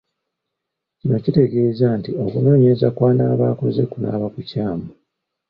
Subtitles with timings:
[0.99, 4.85] Kino tekitegeeza nti okunoonyereza kw’anaaba akoze kunaaba kukyamu.